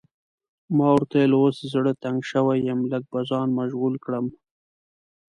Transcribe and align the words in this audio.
ما 0.77 0.87
ورته 0.93 1.15
وویل 1.17 1.31
اوس 1.39 1.57
زړه 1.73 1.91
تنګ 2.03 2.17
شوی 2.31 2.57
یم، 2.67 2.79
لږ 2.91 3.03
به 3.11 3.19
ځان 3.29 3.47
مشغول 3.59 3.95
کړم. 4.03 4.25